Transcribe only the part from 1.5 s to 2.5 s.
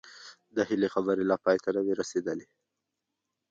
ته نه وې رسېدلې